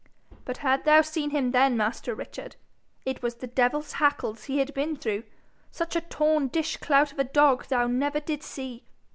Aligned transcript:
But 0.45 0.57
had 0.65 0.83
thou 0.83 1.01
seen 1.01 1.29
him 1.29 1.51
then, 1.51 1.77
master 1.77 2.15
Richard! 2.15 2.55
It 3.05 3.21
was 3.21 3.35
the 3.35 3.45
devil's 3.45 3.91
hackles 3.93 4.45
he 4.45 4.57
had 4.57 4.73
been 4.73 4.95
through! 4.95 5.21
Such 5.69 5.95
a 5.95 6.01
torn 6.01 6.47
dishclout 6.47 7.11
of 7.11 7.19
a 7.19 7.23
dog 7.23 7.67
thou 7.67 7.85
never 7.85 8.19
did 8.19 8.41
see! 8.41 8.83